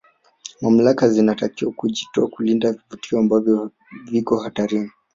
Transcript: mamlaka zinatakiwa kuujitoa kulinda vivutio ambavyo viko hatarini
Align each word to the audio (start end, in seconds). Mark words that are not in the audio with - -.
mamlaka 0.61 1.09
zinatakiwa 1.09 1.71
kuujitoa 1.73 2.27
kulinda 2.27 2.71
vivutio 2.71 3.19
ambavyo 3.19 3.71
viko 4.11 4.39
hatarini 4.43 4.91